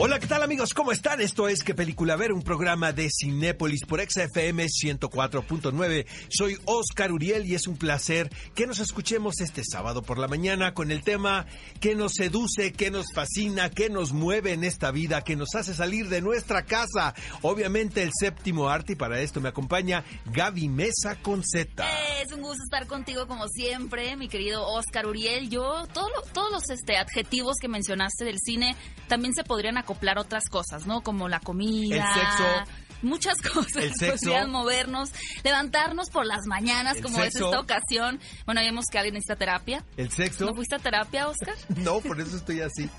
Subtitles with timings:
[0.00, 0.74] Hola, ¿qué tal amigos?
[0.74, 1.20] ¿Cómo están?
[1.20, 2.32] Esto es ¿Qué película ver?
[2.32, 6.06] Un programa de Cinépolis por XFM 104.9.
[6.28, 10.72] Soy Oscar Uriel y es un placer que nos escuchemos este sábado por la mañana
[10.72, 11.46] con el tema
[11.80, 15.74] que nos seduce, que nos fascina, que nos mueve en esta vida, que nos hace
[15.74, 17.16] salir de nuestra casa.
[17.42, 21.40] Obviamente el séptimo arte y para esto me acompaña Gaby Mesa con.
[21.40, 25.50] Es un gusto estar contigo como siempre, mi querido Oscar Uriel.
[25.50, 28.76] Yo, todo todos los este, adjetivos que mencionaste del cine
[29.08, 31.00] también se podrían acoplar otras cosas, ¿no?
[31.02, 31.96] Como la comida.
[31.96, 32.72] El sexo.
[33.00, 33.76] Muchas cosas.
[33.76, 34.26] El sexo.
[34.26, 35.10] Podrían movernos,
[35.44, 37.46] levantarnos por las mañanas, El como es sexo.
[37.46, 38.18] esta ocasión.
[38.44, 39.84] Bueno, vemos que alguien necesita terapia.
[39.96, 40.44] El sexo.
[40.44, 41.54] ¿No fuiste a terapia, Oscar?
[41.78, 42.90] No, por eso estoy así.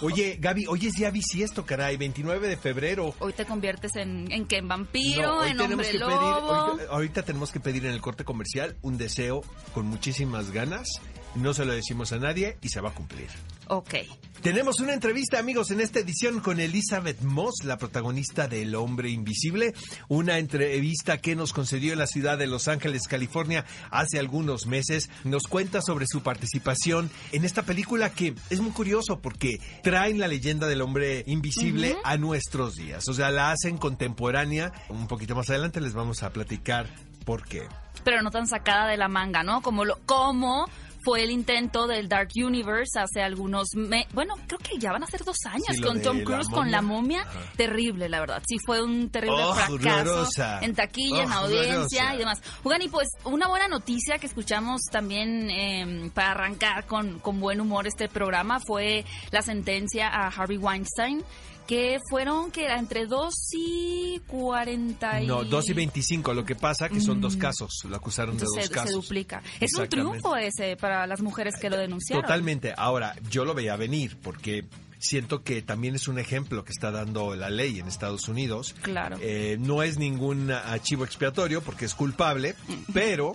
[0.00, 3.14] Oye, Gaby, hoy es día bisiesto, caray, 29 de febrero.
[3.18, 6.06] Hoy te conviertes en, en en vampiro, No, hoy en hombre lobo.
[6.12, 9.42] pedir, ahorita, ahorita tenemos que pedir en el corte comercial un deseo
[9.74, 10.88] con muchísimas ganas.
[11.34, 13.28] No se lo decimos a nadie y se va a cumplir.
[13.68, 13.94] Ok.
[14.42, 19.10] Tenemos una entrevista, amigos, en esta edición con Elizabeth Moss, la protagonista de El Hombre
[19.10, 19.74] Invisible.
[20.08, 25.10] Una entrevista que nos concedió en la ciudad de Los Ángeles, California, hace algunos meses.
[25.24, 30.28] Nos cuenta sobre su participación en esta película que es muy curioso porque traen la
[30.28, 33.08] leyenda del hombre invisible a nuestros días.
[33.08, 34.72] O sea, la hacen contemporánea.
[34.88, 36.86] Un poquito más adelante les vamos a platicar
[37.24, 37.66] por qué.
[38.04, 39.60] pero no tan sacada de la manga, ¿no?
[39.60, 40.66] Como lo, como
[41.04, 43.68] fue el intento del Dark Universe hace algunos
[44.12, 46.70] bueno, creo que ya van a ser dos años Sí, con Tom la Cruise con
[46.70, 47.22] la momia.
[47.22, 47.40] Ajá.
[47.56, 48.42] Terrible, la verdad.
[48.46, 50.28] Sí, fue un terrible Oh, fracaso
[50.60, 52.42] en taquilla, en Oh, audiencia y demás.
[52.62, 57.60] Jugan, y pues una buena noticia que escuchamos también eh, para arrancar con, con buen
[57.60, 61.22] humor este programa fue la sentencia a Harvey Weinstein
[61.68, 65.26] que fueron que era entre 2 y 40 y...
[65.26, 66.32] No, 2 y 25.
[66.34, 67.40] Lo que pasa que son dos Mm.
[67.40, 67.84] casos.
[67.88, 68.92] Lo acusaron de dos se, se casos.
[68.92, 69.42] duplica.
[69.60, 72.22] Es un triunfo ese para las mujeres que lo denunciaron.
[72.24, 72.72] Totalmente.
[72.76, 74.64] Ahora, yo lo veía venir porque
[74.98, 78.74] siento que también es un ejemplo que está dando la ley en Estados Unidos.
[78.82, 79.18] Claro.
[79.20, 82.54] Eh, no es ningún archivo expiatorio porque es culpable,
[82.94, 83.32] pero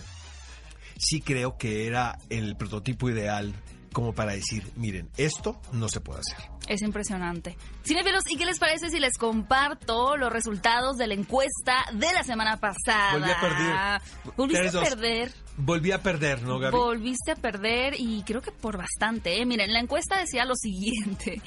[0.98, 3.54] sí creo que era el prototipo ideal
[3.94, 6.50] como para decir, miren, esto no se puede hacer.
[6.68, 7.58] Es impresionante.
[7.84, 12.24] Cinefilos, ¿y qué les parece si les comparto los resultados de la encuesta de la
[12.24, 13.14] semana pasada?
[13.14, 14.02] Volví a perder.
[14.36, 15.34] Volviste Tres, a perder.
[15.58, 16.76] Volví a perder, ¿no, Gaby?
[16.76, 19.40] Volviste a perder y creo que por bastante.
[19.40, 19.46] ¿eh?
[19.46, 21.42] Miren, la encuesta decía lo siguiente.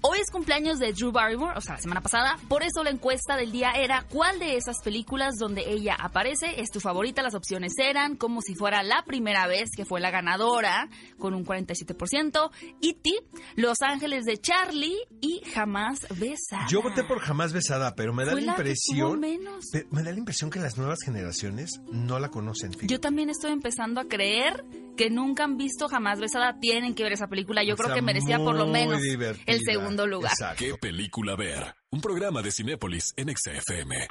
[0.00, 2.36] Hoy es cumpleaños de Drew Barrymore, o sea, la semana pasada.
[2.48, 6.70] Por eso la encuesta del día era ¿cuál de esas películas donde ella aparece es
[6.70, 7.20] tu favorita?
[7.22, 10.88] Las opciones eran como si fuera la primera vez que fue la ganadora,
[11.18, 12.50] con un 47%.
[12.80, 13.10] E.T.,
[13.56, 16.66] Los Ángeles de Charlie y Jamás Besada.
[16.68, 19.64] Yo voté por jamás besada, pero me da Fue la impresión, menos.
[19.90, 22.70] me da la impresión que las nuevas generaciones no la conocen.
[22.70, 22.86] fíjate.
[22.86, 24.64] Yo también estoy empezando a creer
[24.96, 26.58] que nunca han visto Jamás Besada.
[26.60, 27.64] Tienen que ver esa película.
[27.64, 29.44] Yo creo que merecía por lo menos divertida.
[29.46, 30.32] el segundo lugar.
[30.32, 30.64] Exacto.
[30.64, 31.74] ¿Qué película ver?
[31.90, 34.08] Un programa de Cinépolis en XFM.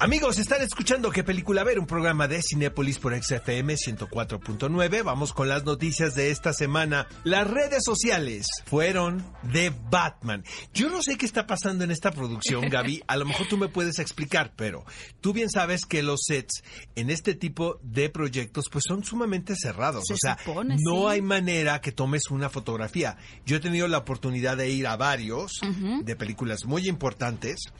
[0.00, 5.02] Amigos, están escuchando qué película ver, un programa de Cinépolis por XFM 104.9.
[5.02, 7.06] Vamos con las noticias de esta semana.
[7.22, 10.44] Las redes sociales fueron de Batman.
[10.74, 13.04] Yo no sé qué está pasando en esta producción, Gaby.
[13.06, 14.84] A lo mejor tú me puedes explicar, pero
[15.20, 16.64] tú bien sabes que los sets
[16.96, 20.04] en este tipo de proyectos pues son sumamente cerrados.
[20.06, 21.06] Se o sea, supone, no sí.
[21.08, 23.16] hay manera que tomes una fotografía.
[23.46, 25.60] Yo he tenido la oportunidad de ir a varios
[26.02, 27.72] de películas muy importantes.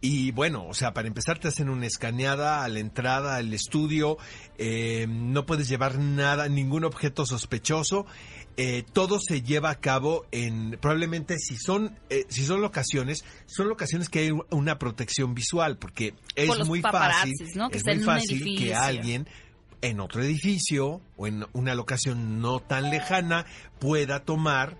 [0.00, 4.16] Y bueno, o sea, para empezar te hacen una escaneada a la entrada al estudio,
[4.56, 8.06] eh, no puedes llevar nada, ningún objeto sospechoso,
[8.56, 13.68] eh, todo se lleva a cabo en, probablemente si son, eh, si son locaciones, son
[13.68, 17.68] locaciones que hay una protección visual, porque es Por muy fácil, ¿no?
[17.68, 19.28] Que es muy fácil que alguien
[19.80, 23.46] en otro edificio o en una locación no tan lejana
[23.80, 24.76] pueda tomar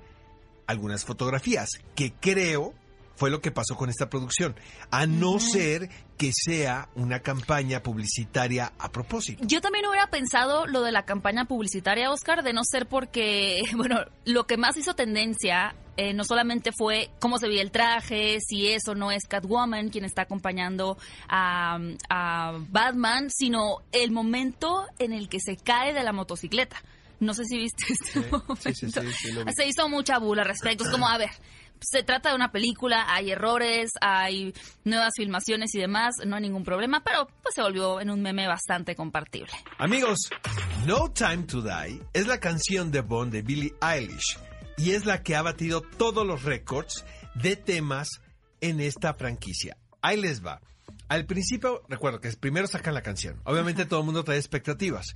[0.67, 2.75] algunas fotografías, que creo
[3.19, 4.55] fue lo que pasó con esta producción,
[4.91, 9.43] a no ser que sea una campaña publicitaria a propósito.
[9.45, 13.97] Yo también hubiera pensado lo de la campaña publicitaria, Oscar, de no ser porque, bueno,
[14.25, 18.69] lo que más hizo tendencia eh, no solamente fue cómo se veía el traje, si
[18.69, 20.97] eso no es Catwoman quien está acompañando
[21.29, 26.81] a, a Batman, sino el momento en el que se cae de la motocicleta.
[27.21, 28.57] No sé si viste este momento.
[28.61, 29.53] sí, sí, sí, sí, lo vi.
[29.53, 30.85] Se hizo mucha bula al respecto.
[30.85, 31.31] Es como, a ver,
[31.81, 34.53] se trata de una película, hay errores, hay
[34.85, 38.47] nuevas filmaciones y demás, no hay ningún problema, pero pues se volvió en un meme
[38.47, 39.53] bastante compartible.
[39.79, 40.31] Amigos,
[40.87, 44.39] No Time to Die es la canción de Bond de Billie Eilish
[44.77, 47.05] y es la que ha batido todos los récords
[47.35, 48.09] de temas
[48.61, 49.77] en esta franquicia.
[50.03, 50.61] Ahí les va.
[51.09, 53.41] Al principio, recuerdo que primero sacan la canción.
[53.45, 55.15] Obviamente todo el mundo trae expectativas.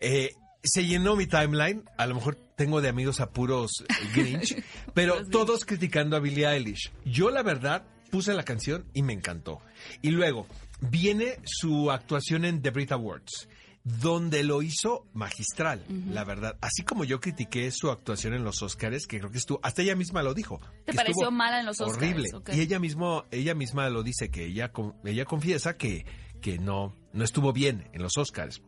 [0.00, 1.84] Eh, se llenó mi timeline.
[1.96, 4.56] A lo mejor tengo de amigos a puros eh, Grinch,
[4.94, 6.90] pero todos criticando a Billie Eilish.
[7.04, 9.60] Yo, la verdad, puse la canción y me encantó.
[10.02, 10.46] Y luego
[10.80, 13.48] viene su actuación en The Brit Awards.
[13.86, 16.56] Donde lo hizo magistral, la verdad.
[16.62, 19.94] Así como yo critiqué su actuación en los Oscars, que creo que estuvo, hasta ella
[19.94, 20.58] misma lo dijo.
[20.86, 21.98] ¿Te que pareció mala en los Oscars?
[21.98, 22.30] Horrible.
[22.54, 24.72] Y ella mismo, ella misma lo dice que ella,
[25.04, 26.06] ella confiesa que,
[26.40, 28.62] que no, no estuvo bien en los Oscars.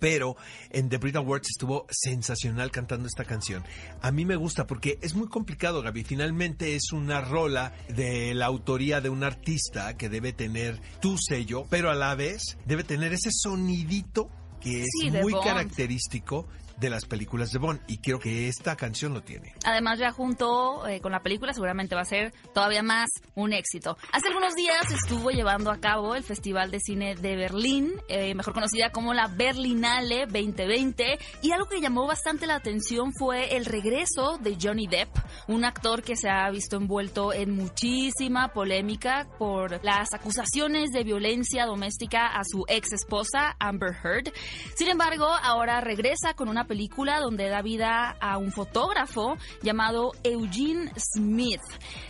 [0.00, 0.36] Pero
[0.70, 3.62] en The Brit Awards estuvo sensacional cantando esta canción.
[4.00, 6.02] A mí me gusta porque es muy complicado, Gaby.
[6.04, 11.66] Finalmente es una rola de la autoría de un artista que debe tener tu sello,
[11.70, 14.30] pero a la vez debe tener ese sonidito
[14.60, 15.44] que es Sí, muy Bond.
[15.44, 16.48] característico
[16.80, 17.80] de las películas de Bond.
[17.86, 19.54] Y creo que esta canción lo tiene.
[19.64, 23.96] Además, ya junto eh, con la película seguramente va a ser todavía más un éxito.
[24.12, 28.54] Hace algunos días estuvo llevando a cabo el Festival de Cine de Berlín, eh, mejor
[28.54, 34.38] conocida como la Berlinale 2020, y algo que llamó bastante la atención fue el regreso
[34.38, 35.10] de Johnny Depp,
[35.48, 41.66] un actor que se ha visto envuelto en muchísima polémica por las acusaciones de violencia
[41.66, 44.32] doméstica a su ex esposa Amber Heard.
[44.74, 50.92] Sin embargo, ahora regresa con una película donde da vida a un fotógrafo llamado Eugene
[50.96, 51.60] Smith.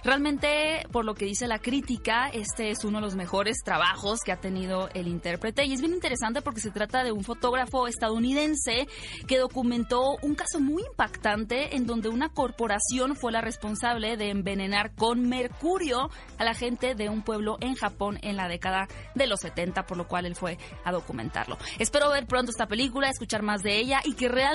[0.04, 4.32] Realmente, por lo que dice la crítica, este es uno de los mejores trabajos que
[4.32, 8.86] ha tenido el intérprete y es bien interesante porque se trata de un fotógrafo estadounidense
[9.26, 14.94] que documentó un caso muy impactante en donde una corporación fue la responsable de envenenar
[14.94, 19.40] con mercurio a la gente de un pueblo en Japón en la década de los
[19.40, 21.56] 70, por lo cual él fue a documentarlo.
[21.78, 24.49] Espero ver pronto esta película, escuchar más de ella y que realmente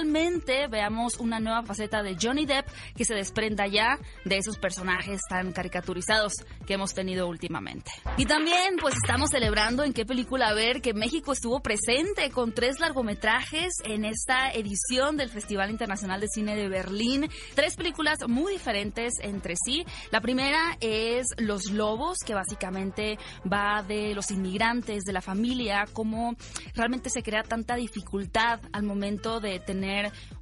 [0.69, 5.51] veamos una nueva faceta de Johnny Depp que se desprenda ya de esos personajes tan
[5.51, 6.33] caricaturizados
[6.65, 7.91] que hemos tenido últimamente.
[8.17, 12.79] Y también pues estamos celebrando en qué película ver que México estuvo presente con tres
[12.79, 17.29] largometrajes en esta edición del Festival Internacional de Cine de Berlín.
[17.53, 19.85] Tres películas muy diferentes entre sí.
[20.11, 23.17] La primera es Los Lobos, que básicamente
[23.51, 26.35] va de los inmigrantes, de la familia, cómo
[26.73, 29.74] realmente se crea tanta dificultad al momento de tener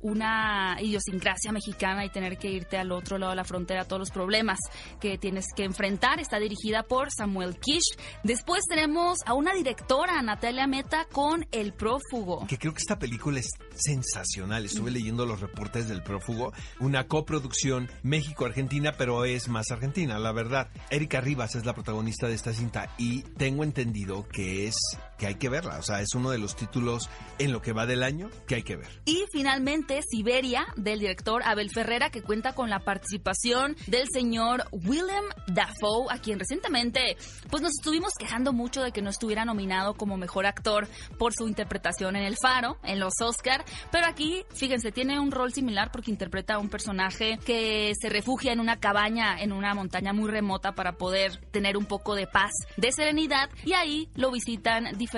[0.02, 4.12] una idiosincrasia mexicana y tener que irte al otro lado de la frontera, todos los
[4.12, 4.60] problemas
[5.00, 6.20] que tienes que enfrentar.
[6.20, 7.98] Está dirigida por Samuel Kish.
[8.24, 12.46] Después tenemos a una directora, Natalia Meta, con El Prófugo.
[12.48, 14.66] que creo que esta película es sensacional.
[14.66, 20.70] Estuve leyendo los reportes del prófugo, una coproducción México-Argentina, pero es más argentina, la verdad.
[20.90, 24.76] Erika Rivas es la protagonista de esta cinta y tengo entendido que es
[25.18, 27.86] que hay que verla, o sea, es uno de los títulos en lo que va
[27.86, 28.90] del año que hay que ver.
[29.06, 35.24] Y finalmente Siberia, del director Abel Ferrera, que cuenta con la participación del señor Willem
[35.48, 37.18] Dafoe, a quien recientemente
[37.50, 40.88] pues nos estuvimos quejando mucho de que no estuviera nominado como mejor actor
[41.18, 45.54] por su interpretación en El Faro, en los Oscar, pero aquí, fíjense, tiene un rol
[45.54, 50.12] similar porque interpreta a un personaje que se refugia en una cabaña en una montaña
[50.12, 54.98] muy remota para poder tener un poco de paz, de serenidad, y ahí lo visitan
[54.98, 55.13] diferentes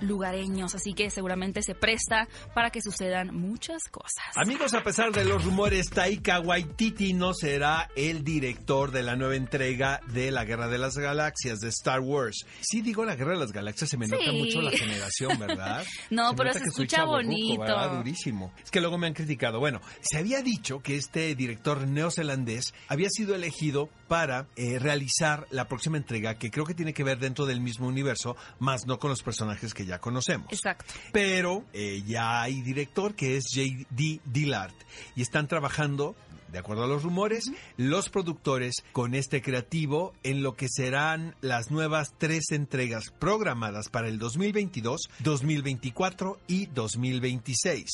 [0.00, 4.24] lugareños, así que seguramente se presta para que sucedan muchas cosas.
[4.36, 9.36] Amigos, a pesar de los rumores, Taika Waititi no será el director de la nueva
[9.36, 12.46] entrega de la Guerra de las Galaxias de Star Wars.
[12.60, 15.84] Sí digo la Guerra de las Galaxias, se me nota mucho la generación, ¿verdad?
[16.10, 17.60] No, me pero se escucha bonito.
[17.60, 17.96] ¿verdad?
[17.96, 18.52] Durísimo.
[18.62, 19.60] Es que luego me han criticado.
[19.60, 25.68] Bueno, se había dicho que este director neozelandés había sido elegido para eh, realizar la
[25.68, 29.10] próxima entrega que creo que tiene que ver dentro del mismo universo, más no con
[29.10, 30.52] los personajes que ya conocemos.
[30.52, 30.84] Exacto.
[31.12, 34.20] Pero eh, ya hay director que es J.D.
[34.24, 34.72] Dillard
[35.16, 36.16] y están trabajando,
[36.50, 41.70] de acuerdo a los rumores, los productores con este creativo en lo que serán las
[41.70, 47.90] nuevas tres entregas programadas para el 2022, 2024 y 2026.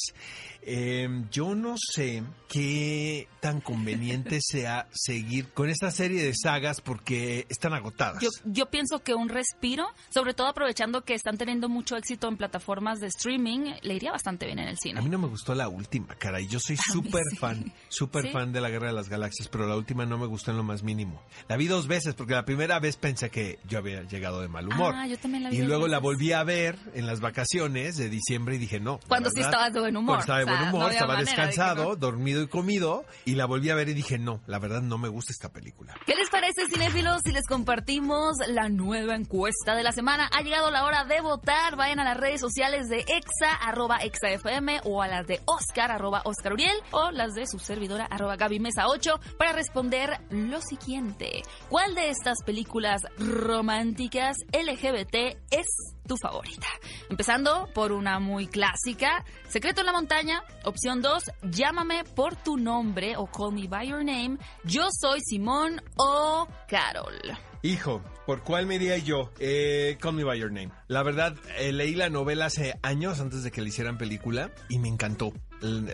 [0.69, 7.47] Eh, yo no sé qué tan conveniente sea seguir con esta serie de sagas porque
[7.49, 8.21] están agotadas.
[8.21, 12.37] Yo, yo pienso que un respiro, sobre todo aprovechando que están teniendo mucho éxito en
[12.37, 15.03] plataformas de streaming, le iría bastante bien en el A cine.
[15.03, 16.49] mí no me gustó la última, caray.
[16.49, 17.37] Yo soy A súper sí.
[17.37, 18.31] fan, súper ¿Sí?
[18.31, 20.63] fan de la Guerra de las Galaxias, pero la última no me gustó en lo
[20.63, 21.23] más mínimo.
[21.49, 24.67] La vi dos veces porque la primera vez pensé que yo había llegado de mal
[24.69, 24.95] humor.
[24.97, 28.09] Ah, yo también la vi y luego la volví a ver en las vacaciones de
[28.09, 29.01] diciembre y dije no.
[29.09, 30.17] Cuando sí estabas de buen humor.
[30.17, 33.47] Cuando estaba de O sea, buen humor, estaba de descansado, dormido y comido y la
[33.47, 35.95] volví a ver y dije no, la verdad no me gusta esta película.
[36.07, 40.29] ¿Qué les parece, cinéfilos, si les compartimos la nueva encuesta de la semana?
[40.33, 41.77] Ha llegado la hora de votar.
[41.77, 46.23] Vayan a las redes sociales de Exa, arroba ExaFM, o a las de Oscar, arroba
[46.25, 51.43] Oscar Uriel, o las de su servidora, arroba Gaby Mesa 8 para responder lo siguiente.
[51.69, 55.67] ¿Cuál de estas películas románticas LGBT es
[56.07, 56.67] tu favorita?
[57.11, 60.43] Empezando por una muy clásica, Secreto en la Montaña.
[60.65, 64.39] Opción 2, Llámame por tu nombre o Call Me By Your Name.
[64.65, 67.21] Yo soy Simón o Carol.
[67.67, 69.33] Hijo, ¿por cuál me iría yo?
[69.41, 70.71] Eh, Call Me By Your Name.
[70.87, 74.79] La verdad, eh, leí la novela hace años antes de que le hicieran película y
[74.79, 75.33] me encantó.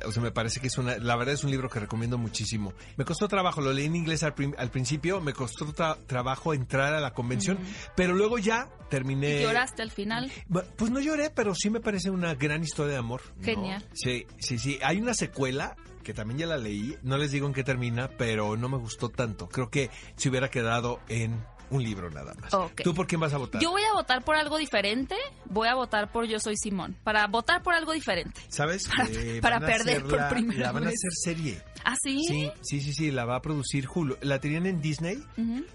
[0.05, 0.99] O sea, me parece que es una...
[0.99, 2.75] La verdad es un libro que recomiendo muchísimo.
[2.97, 6.53] Me costó trabajo, lo leí en inglés al, prim- al principio, me costó tra- trabajo
[6.53, 7.59] entrar a la convención,
[7.97, 9.41] pero luego ya terminé...
[9.41, 10.31] ¿Y lloraste al final?
[10.77, 13.23] Pues no lloré, pero sí me parece una gran historia de amor.
[13.37, 13.45] ¿no?
[13.45, 13.87] Genial.
[13.95, 14.79] Sí, sí, sí.
[14.83, 16.97] Hay una secuela que también ya la leí.
[17.05, 19.49] No les digo en qué termina, pero no me gustó tanto.
[19.49, 21.41] Creo que se hubiera quedado en
[21.77, 22.53] un libro nada más.
[22.83, 23.61] ¿Tú por quién vas a votar?
[23.63, 25.17] Yo voy a votar por algo diferente.
[25.47, 26.97] Voy a votar por Yo Soy Simón.
[27.05, 28.41] Para votar por algo diferente.
[28.49, 28.89] ¿Sabes?
[28.89, 31.63] Para- Eh, para perder por hacerla- primera La van a hacer serie.
[31.85, 32.21] ¿Ah, sí?
[32.29, 33.11] Sí, sí, sí, sí.
[33.11, 34.17] La va a producir Hulu.
[34.23, 35.23] La tenían en Disney,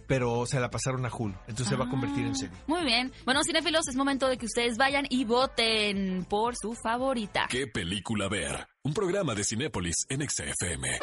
[0.08, 1.36] pero se la pasaron a Hulu.
[1.48, 2.58] Entonces se va a convertir en Ah, serie.
[2.68, 3.12] Muy bien.
[3.26, 7.48] Bueno, cinéfilos, es momento de que ustedes vayan y voten por su favorita.
[7.50, 8.68] ¿Qué película ver?
[8.84, 11.00] Un programa de Cinépolis en XFM.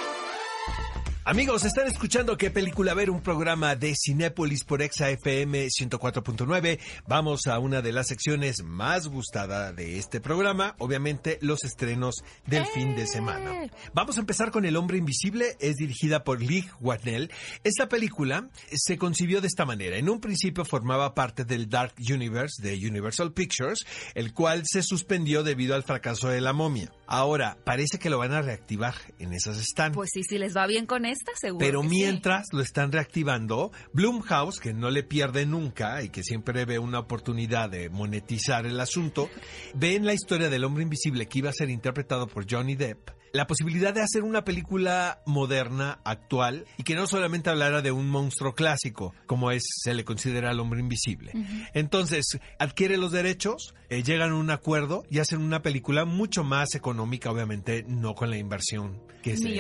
[1.27, 6.79] Amigos, están escuchando qué película ver, un programa de Cinépolis por Exa FM 104.9.
[7.09, 12.67] Vamos a una de las secciones más gustada de este programa, obviamente los estrenos del
[12.67, 13.71] fin de semana.
[13.95, 17.33] Vamos a empezar con El hombre invisible, es dirigida por Lee Watnell.
[17.65, 19.97] Esta película se concibió de esta manera.
[19.97, 25.43] En un principio formaba parte del Dark Universe de Universal Pictures, el cual se suspendió
[25.43, 26.93] debido al fracaso de La momia.
[27.07, 29.93] Ahora, parece que lo van a reactivar, en esas están.
[29.93, 31.65] Pues sí, si les va bien con esta, seguro.
[31.65, 31.95] Pero que sí.
[31.95, 37.01] mientras lo están reactivando, Blumhouse, que no le pierde nunca y que siempre ve una
[37.01, 39.29] oportunidad de monetizar el asunto,
[39.75, 43.11] ve en la historia del hombre invisible que iba a ser interpretado por Johnny Depp
[43.35, 48.09] la posibilidad de hacer una película moderna, actual, y que no solamente hablara de un
[48.09, 51.33] monstruo clásico, como es se le considera al hombre invisible.
[51.75, 56.77] Entonces, adquiere los derechos, eh, llegan a un acuerdo y hacen una película mucho más
[56.77, 59.53] económica, obviamente, no con la inversión que se,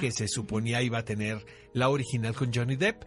[0.00, 1.44] que se suponía iba a tener
[1.78, 3.04] la original con Johnny Depp.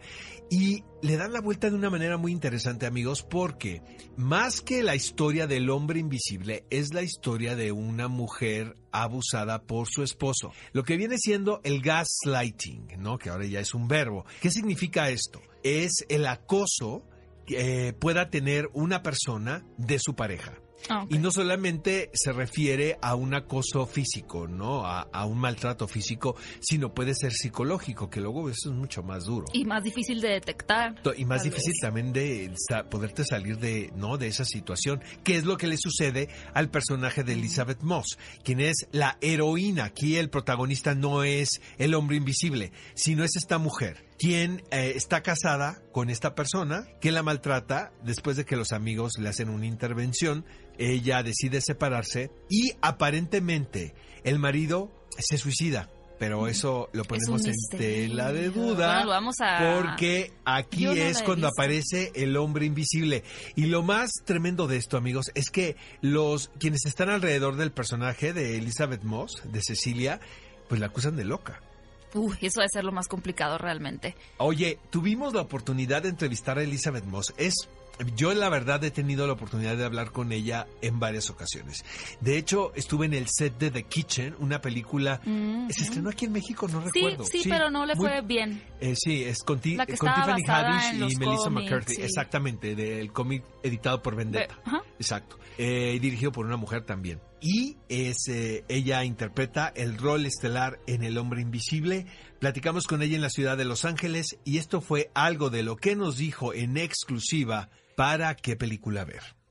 [0.50, 3.80] Y le dan la vuelta de una manera muy interesante, amigos, porque
[4.16, 9.88] más que la historia del hombre invisible, es la historia de una mujer abusada por
[9.88, 10.52] su esposo.
[10.72, 13.16] Lo que viene siendo el gaslighting, ¿no?
[13.16, 14.26] Que ahora ya es un verbo.
[14.40, 15.40] ¿Qué significa esto?
[15.62, 17.08] Es el acoso
[17.46, 20.61] que eh, pueda tener una persona de su pareja.
[20.88, 21.06] Ah.
[21.08, 24.84] Y no solamente se refiere a un acoso físico, ¿no?
[24.86, 29.24] A, a un maltrato físico, sino puede ser psicológico, que luego eso es mucho más
[29.24, 29.46] duro.
[29.52, 30.94] Y más difícil de detectar.
[31.16, 31.80] Y más difícil vez.
[31.80, 34.18] también de sa- poderte salir de, ¿no?
[34.18, 35.02] de esa situación.
[35.24, 38.18] ¿Qué es lo que le sucede al personaje de Elizabeth Moss?
[38.44, 39.84] Quien es la heroína.
[39.84, 41.48] Aquí el protagonista no es
[41.78, 44.04] el hombre invisible, sino es esta mujer.
[44.22, 49.14] Quien eh, está casada con esta persona que la maltrata después de que los amigos
[49.18, 50.44] le hacen una intervención.
[50.78, 55.88] Ella decide separarse y aparentemente el marido se suicida.
[56.20, 58.86] Pero eso lo ponemos en tela de duda.
[58.98, 63.24] Bueno, lo vamos a- Porque aquí no es cuando aparece el hombre invisible.
[63.56, 68.32] Y lo más tremendo de esto, amigos, es que los quienes están alrededor del personaje
[68.32, 70.20] de Elizabeth Moss, de Cecilia,
[70.68, 71.60] pues la acusan de loca.
[72.14, 74.14] Uy, eso debe ser lo más complicado realmente.
[74.38, 77.32] Oye, tuvimos la oportunidad de entrevistar a Elizabeth Moss.
[77.36, 77.54] Es
[78.16, 81.84] yo la verdad he tenido la oportunidad de hablar con ella en varias ocasiones.
[82.20, 86.24] De hecho, estuve en el set de The Kitchen, una película Mm, se estrenó aquí
[86.24, 87.24] en México, no Sí, recuerdo.
[87.24, 88.62] sí, pero no le muy- fue bien.
[88.80, 91.94] Eh, sí, es con, Ti- con Tiffany Haddish y Melissa McCarthy.
[91.96, 92.02] sí.
[92.02, 94.54] Exactamente, del cómic editado por Vendetta.
[94.54, 94.82] Ve- ajá.
[94.98, 95.38] Exacto.
[95.58, 97.20] Eh, dirigido por una mujer también.
[97.40, 98.28] Y es,
[98.68, 102.06] ella interpreta el rol estelar en El Hombre Invisible.
[102.38, 105.76] Platicamos con ella en la ciudad de Los Ángeles y esto fue algo de lo
[105.76, 109.41] que nos dijo en exclusiva para qué película ver.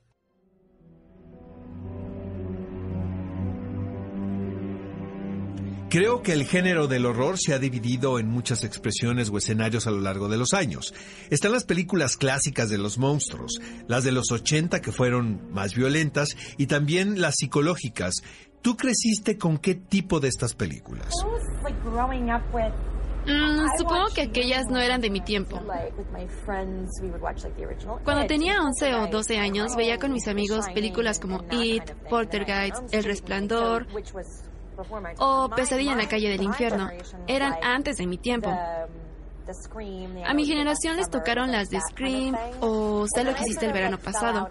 [5.91, 9.91] Creo que el género del horror se ha dividido en muchas expresiones o escenarios a
[9.91, 10.93] lo largo de los años.
[11.29, 16.29] Están las películas clásicas de los monstruos, las de los 80 que fueron más violentas
[16.55, 18.13] y también las psicológicas.
[18.61, 21.13] ¿Tú creciste con qué tipo de estas películas?
[23.25, 25.59] Mm, supongo que aquellas no eran de mi tiempo.
[28.05, 33.03] Cuando tenía 11 o 12 años, veía con mis amigos películas como It, Poltergeist, El
[33.03, 33.87] Resplandor
[35.17, 36.89] o Pesadilla en la calle del infierno.
[37.27, 38.49] Eran antes de mi tiempo.
[40.25, 43.97] A mi generación les tocaron las de Scream o Sé lo que hiciste el verano
[43.97, 44.47] pasado.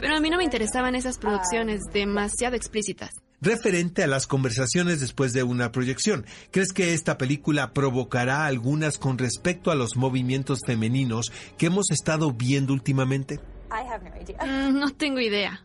[0.00, 3.10] Pero a mí no me interesaban esas producciones demasiado explícitas.
[3.40, 6.24] referente a las conversaciones después de una proyección.
[6.50, 12.32] ¿Crees que esta película provocará algunas con respecto a los movimientos femeninos que hemos estado
[12.32, 13.38] viendo últimamente?
[13.68, 15.62] Mm, no tengo idea.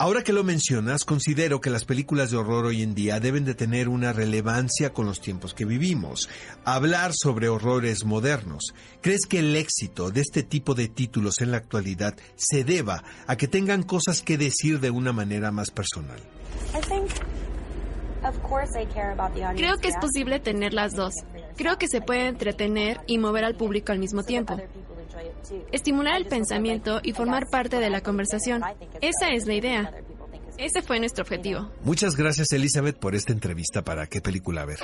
[0.00, 3.54] Ahora que lo mencionas, considero que las películas de horror hoy en día deben de
[3.54, 6.30] tener una relevancia con los tiempos que vivimos.
[6.64, 8.72] Hablar sobre horrores modernos.
[9.02, 13.36] ¿Crees que el éxito de este tipo de títulos en la actualidad se deba a
[13.36, 16.18] que tengan cosas que decir de una manera más personal?
[19.54, 21.12] Creo que es posible tener las dos.
[21.58, 24.56] Creo que se puede entretener y mover al público al mismo tiempo
[25.72, 28.62] estimular el pensamiento y formar parte de la conversación.
[29.00, 29.92] Esa es la idea.
[30.58, 31.70] Ese fue nuestro objetivo.
[31.84, 34.78] Muchas gracias Elizabeth por esta entrevista para qué película ver.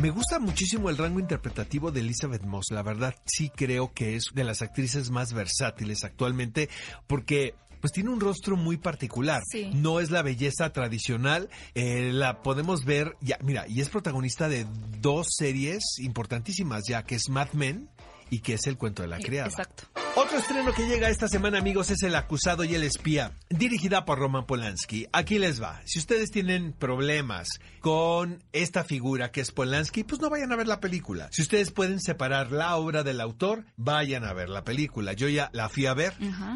[0.00, 4.26] Me gusta muchísimo el rango interpretativo de Elizabeth Moss, la verdad sí creo que es
[4.34, 6.68] de las actrices más versátiles actualmente
[7.06, 9.42] porque pues tiene un rostro muy particular.
[9.74, 11.48] No es la belleza tradicional.
[11.74, 14.66] Eh, la podemos ver, ya, mira, y es protagonista de
[15.00, 17.88] dos series importantísimas ya, que es Mad Men
[18.30, 19.48] y que es el cuento de la criada.
[19.48, 19.84] Exacto.
[20.18, 24.18] Otro estreno que llega esta semana, amigos, es El acusado y el espía, dirigida por
[24.18, 25.06] Roman Polanski.
[25.12, 25.82] Aquí les va.
[25.84, 27.48] Si ustedes tienen problemas
[27.80, 31.28] con esta figura que es Polanski, pues no vayan a ver la película.
[31.32, 35.12] Si ustedes pueden separar la obra del autor, vayan a ver la película.
[35.12, 36.14] Yo ya la fui a ver,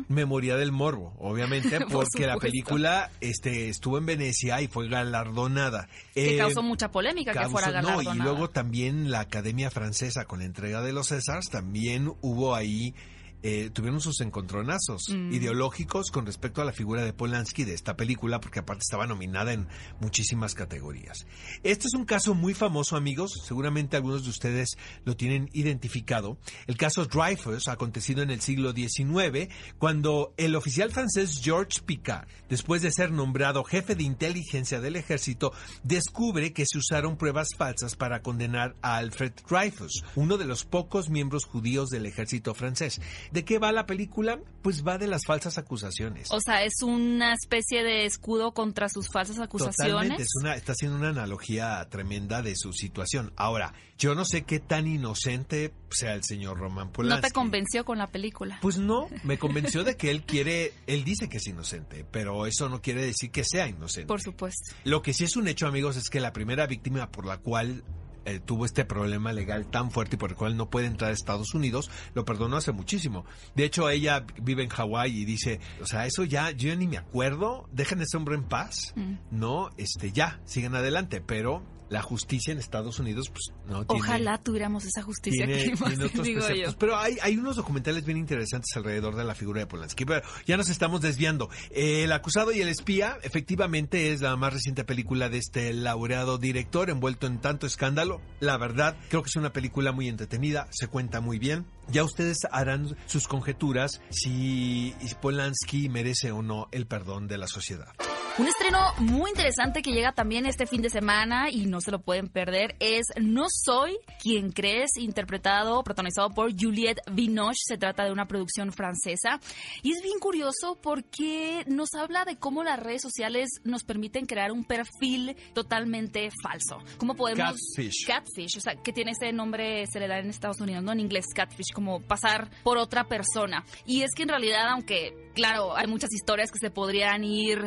[0.09, 5.87] Memoria del Morbo, obviamente, porque la película este, estuvo en Venecia y fue galardonada.
[6.15, 8.15] Que eh, causó mucha polémica que fuera galardonada.
[8.15, 12.55] No, y luego también la Academia Francesa con la entrega de los Césars, también hubo
[12.55, 12.95] ahí
[13.43, 15.33] eh, tuvieron sus encontronazos mm.
[15.33, 19.53] ideológicos con respecto a la figura de Polanski de esta película, porque aparte estaba nominada
[19.53, 19.67] en
[20.01, 21.27] muchísimas categorías.
[21.63, 26.39] Este es un caso muy famoso, amigos, seguramente algunos de ustedes lo tienen identificado.
[26.67, 32.83] El caso Dreyfus, acontecido en el siglo XIX, cuando el oficial francés Georges Picard, después
[32.83, 38.23] de ser nombrado jefe de inteligencia del ejército, descubre que se usaron pruebas falsas para
[38.23, 43.01] condenar a Alfred Dreyfus, uno de los pocos miembros judíos del ejército francés.
[43.31, 44.41] ¿De qué va la película?
[44.63, 46.31] Pues va de las falsas acusaciones.
[46.31, 49.93] O sea, es una especie de escudo contra sus falsas acusaciones.
[49.93, 53.33] Totalmente, es una, está haciendo una analogía tremenda de su situación.
[53.37, 57.23] Ahora, yo no sé qué tan inocente sea el señor Roman Polanski.
[57.23, 58.59] ¿No te convenció con la película?
[58.61, 62.69] Pues no, me convenció de que él quiere, él dice que es inocente, pero eso
[62.69, 64.09] no quiere decir que sea inocente.
[64.09, 64.75] Por supuesto.
[64.85, 67.85] Lo que sí es un hecho, amigos, es que la primera víctima por la cual
[68.31, 71.15] eh, tuvo este problema legal tan fuerte y por el cual no puede entrar a
[71.15, 73.25] Estados Unidos, lo perdonó hace muchísimo.
[73.55, 76.99] De hecho, ella vive en Hawái y dice, o sea, eso ya, yo ni me
[76.99, 79.15] acuerdo, dejen a ese hombre en paz, mm.
[79.31, 79.71] ¿no?
[79.77, 84.85] Este, ya, sigan adelante, pero la justicia en Estados Unidos, pues no tiene, Ojalá tuviéramos
[84.85, 86.43] esa justicia tiene, otros digo
[86.79, 90.05] Pero hay, hay unos documentales bien interesantes alrededor de la figura de Polanski.
[90.05, 91.51] Pero ya nos estamos desviando.
[91.71, 96.91] el acusado y el espía, efectivamente, es la más reciente película de este laureado director
[96.91, 98.21] envuelto en tanto escándalo.
[98.39, 101.67] La verdad, creo que es una película muy entretenida, se cuenta muy bien.
[101.91, 107.89] Ya ustedes harán sus conjeturas si Polanski merece o no el perdón de la sociedad.
[108.39, 112.01] Un estreno muy interesante que llega también este fin de semana y no se lo
[112.01, 117.61] pueden perder es No Soy quien crees, interpretado, protagonizado por Juliette Binoche.
[117.67, 119.41] Se trata de una producción francesa
[119.83, 124.53] y es bien curioso porque nos habla de cómo las redes sociales nos permiten crear
[124.53, 126.79] un perfil totalmente falso.
[126.99, 127.57] ¿Cómo podemos...
[127.77, 128.07] Catfish.
[128.07, 130.93] Catfish, o sea, que tiene ese nombre, se le da en Estados Unidos, ¿no?
[130.93, 133.65] En inglés, catfish, como pasar por otra persona.
[133.85, 137.59] Y es que en realidad, aunque claro, hay muchas historias que se podrían ir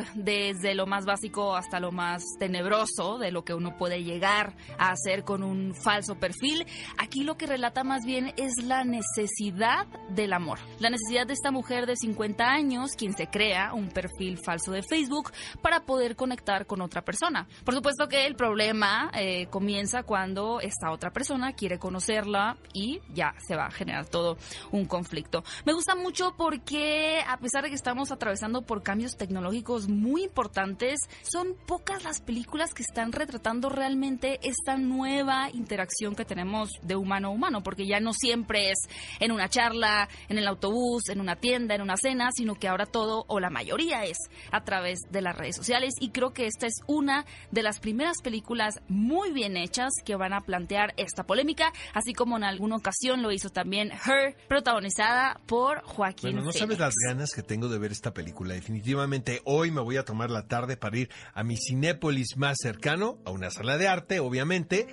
[0.54, 4.90] desde lo más básico hasta lo más tenebroso de lo que uno puede llegar a
[4.90, 6.66] hacer con un falso perfil.
[6.98, 10.58] Aquí lo que relata más bien es la necesidad del amor.
[10.78, 14.82] La necesidad de esta mujer de 50 años, quien se crea un perfil falso de
[14.82, 17.46] Facebook para poder conectar con otra persona.
[17.64, 23.34] Por supuesto que el problema eh, comienza cuando esta otra persona quiere conocerla y ya
[23.46, 24.36] se va a generar todo
[24.70, 25.44] un conflicto.
[25.64, 31.00] Me gusta mucho porque a pesar de que estamos atravesando por cambios tecnológicos muy importantes,
[31.22, 37.28] son pocas las películas que están retratando realmente esta nueva interacción que tenemos de humano
[37.28, 38.78] a humano, porque ya no siempre es
[39.20, 42.84] en una charla, en el autobús, en una tienda, en una cena, sino que ahora
[42.84, 44.18] todo o la mayoría es
[44.52, 48.20] a través de las redes sociales y creo que esta es una de las primeras
[48.22, 53.22] películas muy bien hechas que van a plantear esta polémica, así como en alguna ocasión
[53.22, 56.32] lo hizo también Her, protagonizada por Joaquín.
[56.32, 58.52] Bueno, no sabes las ganas que tengo de ver esta película.
[58.52, 63.18] Definitivamente hoy me voy a tomar la tarde para ir a mi Cinépolis más cercano,
[63.24, 64.86] a una sala de arte, obviamente,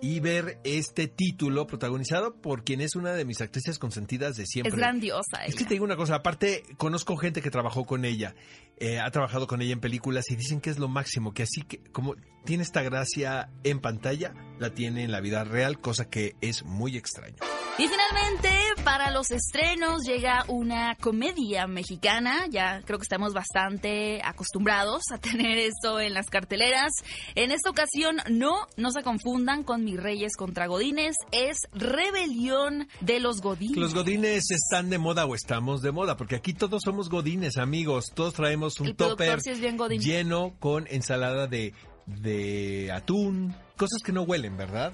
[0.00, 4.70] y ver este título protagonizado por quien es una de mis actrices consentidas de siempre.
[4.70, 5.44] Es grandiosa.
[5.46, 5.68] Es que ella.
[5.68, 8.34] te digo una cosa, aparte conozco gente que trabajó con ella,
[8.76, 11.62] eh, ha trabajado con ella en películas y dicen que es lo máximo, que así
[11.62, 12.14] que como
[12.48, 16.96] tiene esta gracia en pantalla, la tiene en la vida real, cosa que es muy
[16.96, 17.36] extraño.
[17.76, 18.50] Y finalmente,
[18.84, 22.46] para los estrenos llega una comedia mexicana.
[22.50, 26.90] Ya creo que estamos bastante acostumbrados a tener esto en las carteleras.
[27.34, 31.16] En esta ocasión, no, no se confundan con Mis Reyes contra Godines.
[31.30, 33.76] Es Rebelión de los Godines.
[33.76, 36.16] ¿Los godines están de moda o estamos de moda?
[36.16, 38.06] Porque aquí todos somos godines, amigos.
[38.14, 39.52] Todos traemos un El topper sí
[39.98, 41.74] lleno con ensalada de,
[42.08, 44.92] de atún, cosas que no huelen, ¿verdad?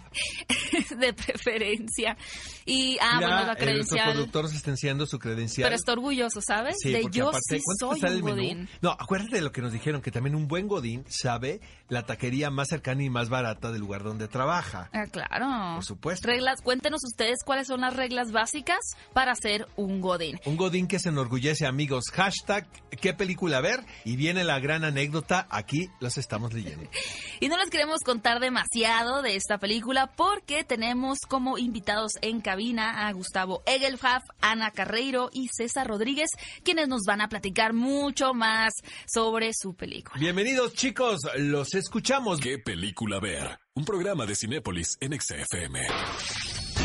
[0.99, 2.17] de preferencia.
[2.65, 4.13] Y, ah, Mira, bueno, la eh, credencial.
[4.13, 5.67] productor se está enseñando su credencial.
[5.67, 6.77] Pero está orgulloso, ¿sabes?
[6.81, 8.37] Sí, de yo aparte, sí ¿cuánto soy un el menú?
[8.37, 8.69] godín.
[8.81, 12.51] No, acuérdate de lo que nos dijeron, que también un buen godín sabe la taquería
[12.51, 14.91] más cercana y más barata del lugar donde trabaja.
[14.93, 15.75] Ah, claro.
[15.77, 16.29] Por supuesto.
[16.29, 18.79] Reglas, cuéntenos ustedes cuáles son las reglas básicas
[19.13, 20.39] para ser un godín.
[20.45, 22.05] Un godín que se enorgullece, amigos.
[22.13, 22.69] Hashtag,
[23.01, 23.81] ¿qué película ver?
[24.05, 26.89] Y viene la gran anécdota, aquí los estamos leyendo.
[27.41, 33.07] Y no les queremos contar demasiado de esta película porque tenemos como invitados en cabina
[33.07, 36.29] a Gustavo Egelhaf, Ana Carreiro y César Rodríguez,
[36.65, 38.73] quienes nos van a platicar mucho más
[39.07, 40.19] sobre su película.
[40.19, 42.41] Bienvenidos chicos, los escuchamos.
[42.41, 43.61] ¿Qué película ver?
[43.75, 45.79] Un programa de Cinépolis en XFM.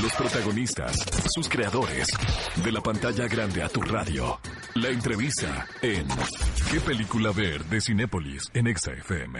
[0.04, 0.96] Los protagonistas,
[1.34, 2.08] sus creadores,
[2.64, 4.40] de la pantalla grande a tu radio.
[4.76, 6.08] La entrevista en
[6.72, 7.66] ¿Qué película ver?
[7.66, 9.40] de Cinépolis en XFM.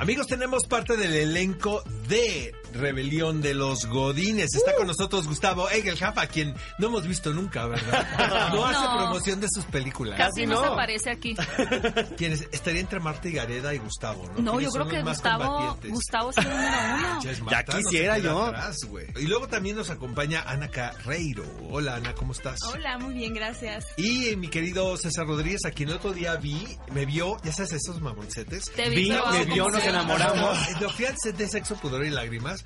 [0.00, 4.54] Amigos, tenemos parte del elenco de Rebelión de los Godines.
[4.54, 8.06] Está con nosotros Gustavo Egelhaf, a quien no hemos visto nunca, ¿verdad?
[8.54, 8.96] No hace No.
[8.98, 10.16] promoción de sus películas.
[10.18, 10.60] Casi no, no.
[10.62, 11.34] se aparece aquí.
[12.16, 12.46] ¿Quiénes?
[12.52, 14.40] Estaría entre Marta y Gareda y Gustavo, ¿no?
[14.42, 15.78] No, yo ¿Quiénes creo que Gustavo?
[15.88, 17.22] Gustavo es el número uno.
[17.22, 18.44] Ya Marta quisiera yo.
[18.46, 18.76] atrás,
[19.16, 21.44] y luego también nos acompaña Ana Carreiro.
[21.70, 22.58] Hola, Ana, ¿cómo estás?
[22.72, 23.86] Hola, muy bien, gracias.
[23.96, 27.52] Y eh, mi querido César Rodríguez, a quien el otro día vi, me vio, ya
[27.52, 28.70] sabes, esos mamoncetes.
[28.72, 30.58] Te Vi, me como nos enamoramos.
[30.80, 32.62] Lo fui al set de Sexo, Pudor y Lágrimas,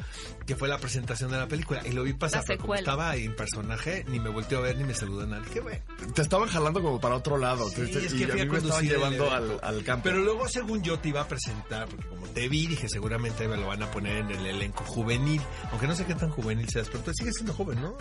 [0.46, 3.34] que fue la presentación de la película, y lo vi pasar, pero como estaba en
[3.36, 5.42] personaje, ni me volteó a ver, ni me saludó nada.
[5.52, 5.80] Qué bueno.
[6.14, 7.68] Te estaban jalando como para otro lado.
[7.68, 9.30] Sí, te- te- es y que fui a mí me estaban llevando
[9.62, 10.04] al, campo.
[10.04, 13.56] Pero luego, según yo, te iba a presentar, porque como te vi, dije, seguramente me
[13.56, 16.88] lo van a poner en el elenco juvenil, aunque no sé qué tan juvenil seas,
[16.90, 17.96] pero tú sigues siendo joven, ¿no?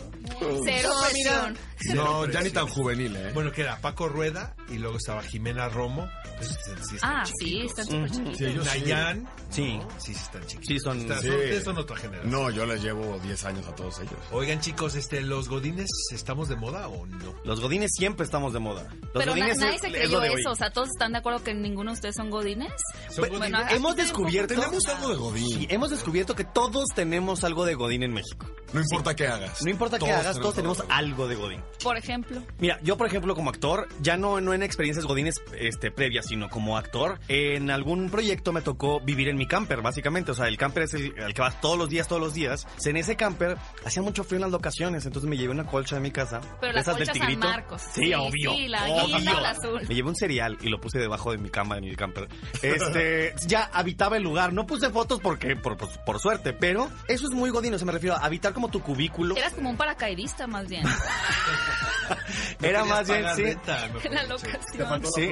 [0.65, 1.57] Cero presión.
[1.95, 3.31] no, ya ni tan juvenil, ¿eh?
[3.33, 6.07] Bueno, que era Paco Rueda, y luego estaba Jimena Romo.
[6.37, 6.49] Pues,
[6.89, 8.37] sí Ah, sí, están súper chiquitos.
[8.37, 9.21] Sí, ellos sí.
[9.51, 9.77] Sí.
[9.77, 9.87] ¿no?
[9.97, 10.67] sí, sí están chiquitos.
[10.67, 11.29] Sí, son- Están- sí.
[11.29, 12.31] Ustedes son otra generación.
[12.31, 14.13] No, yo les llevo 10 años a todos ellos.
[14.31, 17.35] Oigan, chicos, este, ¿los godines estamos de moda o no?
[17.43, 18.83] Los godines siempre estamos de moda.
[19.01, 20.29] Los Pero na- nadie es- se es creyó hoy.
[20.39, 20.51] eso.
[20.51, 22.71] O sea, todos están de acuerdo que ninguno de ustedes son godines.
[23.09, 23.59] ¿Son Bueno, godines?
[23.71, 25.59] Hemos tenemos descubierto- Tenemos algo de Godín.
[25.59, 28.45] Sí, hemos descubierto que todos tenemos algo de godín en México.
[28.73, 29.61] No importa qué hagas.
[29.63, 31.61] No importa qué hagas, todos tenemos algo de algo de godín.
[31.83, 32.41] Por ejemplo.
[32.59, 36.47] Mira, yo por ejemplo como actor, ya no, no en experiencias godines este, previas, sino
[36.49, 40.31] como actor, en algún proyecto me tocó vivir en mi camper, básicamente.
[40.31, 42.67] O sea, el camper es el, el que vas todos los días, todos los días.
[42.85, 46.01] En ese camper hacía mucho frío en las locaciones, entonces me llevé una colcha de
[46.01, 46.41] mi casa.
[46.59, 47.47] Pero de la esas del colcha San tigrito.
[47.47, 47.81] Marcos.
[47.93, 48.51] Sí, Sí, obvio.
[48.53, 49.17] sí, la obvio.
[49.17, 49.81] guinda o la azul.
[49.87, 52.27] Me llevé un cereal y lo puse debajo de mi cama en el camper.
[52.61, 54.51] Este, ya habitaba el lugar.
[54.53, 57.77] No puse fotos porque, por, por, por suerte, pero eso es muy godino.
[57.79, 59.35] Se me refiero a habitar como tu cubículo.
[59.37, 60.83] Eras como un paracaidista más bien.
[62.61, 63.43] Era más bien, sí.
[63.43, 65.03] renta, mejor la locación.
[65.15, 65.31] Sí.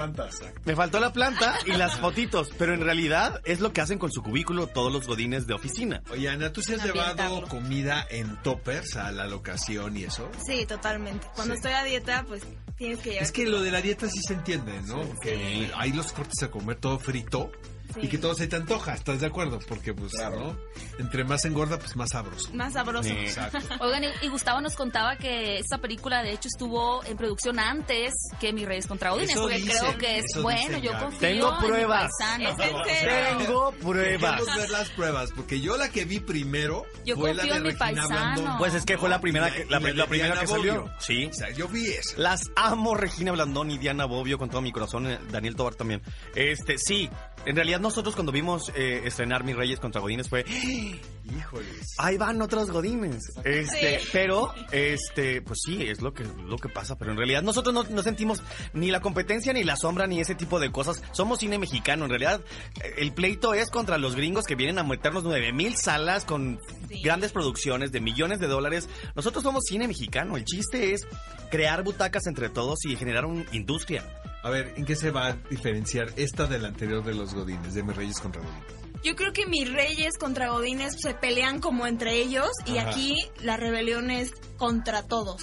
[0.66, 4.12] Me faltó la planta y las fotitos, pero en realidad es lo que hacen con
[4.12, 6.02] su cubículo todos los godines de oficina.
[6.12, 10.30] Oye, Ana, ¿tú sí has llevado comida en toppers a la locación y eso?
[10.46, 11.28] Sí, totalmente.
[11.36, 11.60] Cuando Sí.
[11.60, 12.44] estoy a dieta, pues
[12.78, 13.24] tienes que llevar.
[13.24, 15.02] Es que lo de la dieta sí se entiende, ¿no?
[15.22, 17.52] que hay los cortes a comer todo frito
[17.94, 18.02] Sí.
[18.04, 19.60] y que todo se te antoja, ¿estás de acuerdo?
[19.68, 20.56] Porque, pues, ¿no?
[21.00, 22.50] Entre más engorda, pues más sabroso.
[22.54, 23.10] Más sabroso.
[23.10, 23.16] Sí.
[23.18, 23.60] Exacto.
[23.80, 28.54] Oigan, y, Gustavo nos contaba que esta película de hecho estuvo en producción antes que
[28.54, 31.50] Mi Reyes contra Godines, Eso porque dicen, creo que es bueno, dicen, yo confío Tengo
[31.50, 32.12] en mi pruebas.
[32.20, 32.50] paisano.
[32.50, 33.38] ¿Es en serio?
[33.38, 34.32] Tengo pruebas.
[34.40, 37.58] Queremos ver las pruebas, porque yo la que vi primero Yo fue la confío de
[37.58, 38.34] en mi Regina paisano.
[38.36, 38.58] Blandón.
[38.58, 40.82] Pues es que fue la primera que, la, primera Diana que salió.
[40.82, 40.94] Bobbio.
[41.00, 41.26] Sí.
[41.26, 42.18] O sea, yo vi esa.
[42.18, 46.02] Las amo Regina Blandón y Diana Bobbio con todo mi corazón, eh, Daniel Tobar también.
[46.36, 47.10] Este, sí,
[47.46, 51.96] en realidad nosotros cuando vimos eh, estrenar Mis Reyes contra Godines fue, Híjoles.
[51.98, 53.24] ahí van otros Godines.
[53.44, 54.08] Este, Sí.
[54.12, 57.84] pero, este, pues sí, es lo que, lo que pasa, pero en realidad nosotros no,
[57.84, 58.42] no sentimos
[58.74, 61.02] ni la competencia, ni la sombra, ni ese tipo de cosas.
[61.12, 62.42] Somos cine mexicano, en realidad
[62.84, 67.02] eh, el pleito es contra los gringos que vienen a meternos 9000 salas con Sí.
[67.04, 68.90] grandes producciones de millones de dólares.
[69.16, 71.08] Nosotros somos cine mexicano, el chiste es
[71.52, 74.04] crear butacas entre todos y generar una industria.
[74.42, 77.84] A ver, ¿en qué se va a diferenciar esta del anterior de los Godines, de
[77.84, 78.80] Mis Reyes contra Godines?
[79.04, 82.90] Yo creo que mis reyes contra Godines se pelean como entre ellos y Ajá.
[82.90, 85.42] aquí la rebelión es contra todos,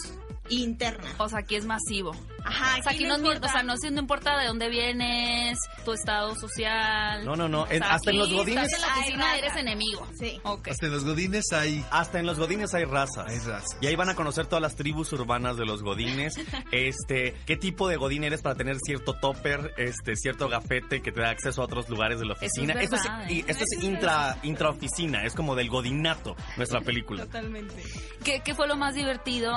[0.50, 1.08] interna.
[1.18, 2.12] O sea, aquí es masivo.
[2.46, 3.46] Ajá, O sea, aquí no, importa.
[3.46, 7.24] o sea, no, no importa de dónde vienes, tu estado social.
[7.24, 7.62] No, no, no.
[7.62, 10.08] O En- sea, hasta en los godines- Estás en la oficina, eres enemigo.
[10.18, 10.40] Sí.
[10.44, 10.68] Ok.
[10.68, 13.26] Hasta en los godines hay, Hasta en los godines hay razas.
[13.28, 13.76] hay razas.
[13.80, 16.34] Y ahí van a conocer todas las tribus urbanas de los godines.
[16.72, 21.20] Este, qué tipo de godín eres para tener cierto topper, este, cierto gafete que te
[21.20, 22.80] da acceso a otros lugares de la Eso es oficina.
[22.80, 23.44] esto es, verdad, y ¿eh?
[23.48, 27.24] esto es es intra, intraoficina, es como del godinato, nuestra película.
[27.24, 27.82] Totalmente.
[28.24, 29.52] ¿Qué, qué fue lo más divertido?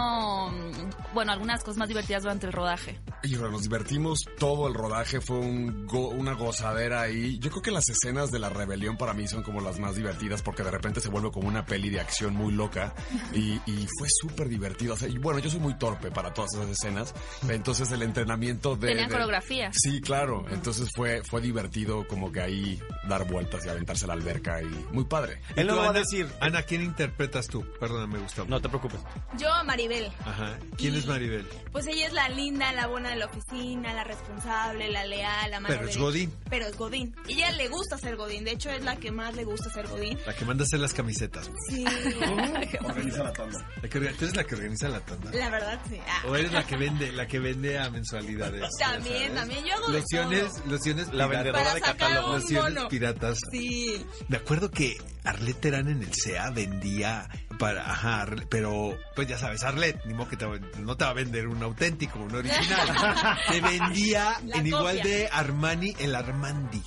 [1.13, 2.78] Bueno, algunas cosas más divertidas durante el rodaje.
[3.23, 7.37] Híjole, nos divertimos todo el rodaje, fue un go- una gozadera ahí.
[7.39, 10.41] Yo creo que las escenas de la rebelión para mí son como las más divertidas
[10.41, 12.93] porque de repente se vuelve como una peli de acción muy loca
[13.33, 14.93] y, y fue súper divertido.
[14.93, 17.13] O sea, y bueno, yo soy muy torpe para todas esas escenas,
[17.49, 18.87] entonces el entrenamiento de...
[18.87, 19.69] Tenían de- coreografía.
[19.73, 24.13] Sí, claro, entonces fue, fue divertido como que ahí dar vueltas y aventarse a la
[24.13, 25.41] alberca y muy padre.
[25.55, 25.99] Él lo va a Ana?
[25.99, 26.27] decir.
[26.39, 27.65] Ana, ¿quién interpretas tú?
[27.79, 28.47] Perdóname, Gustavo.
[28.49, 28.99] No te preocupes.
[29.37, 30.11] Yo a Maribel.
[30.25, 30.57] Ajá.
[30.77, 31.47] ¿Quién Y- es Maribel?
[31.71, 35.59] Pues ella es la linda, la buena de la oficina, la responsable, la leal, la
[35.59, 35.99] mano Pero es derecha.
[36.01, 36.33] Godín.
[36.49, 37.15] Pero es Godín.
[37.27, 38.43] Ella le gusta ser Godín.
[38.43, 40.17] De hecho, es la que más le gusta ser Godín.
[40.25, 41.49] La que manda hacer las camisetas.
[41.69, 41.85] Sí.
[42.83, 43.65] Organiza la tanda.
[43.81, 45.31] La que, ¿Tú eres la que organiza la tanda?
[45.31, 45.97] la verdad, sí.
[46.07, 46.23] Ah.
[46.27, 48.63] ¿O eres la que vende, la que vende a mensualidades?
[48.79, 49.63] También, también.
[49.65, 50.65] Yo hago Lociones, todo.
[50.67, 52.33] lociones La vendedora Para de catálogo.
[52.37, 52.89] Lociones mono.
[52.89, 53.37] piratas.
[53.51, 54.05] Sí.
[54.27, 59.63] Me acuerdo que Arlette Terán en el CEA vendía para, ajá, pero pues ya sabes,
[59.63, 62.48] Arlette, ni modo que te va- no te va a vender un auténtico, un original.
[63.49, 66.81] Te vendía La en igual de Armani el Armandi.